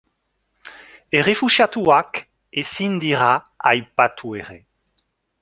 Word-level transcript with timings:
Errefuxiatuak 1.19 2.21
ezin 2.63 2.97
dira 3.05 3.29
aipatu 3.75 4.35
ere. 4.43 4.61